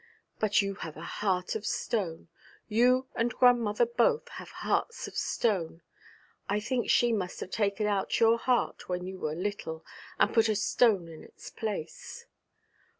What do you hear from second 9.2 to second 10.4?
little, and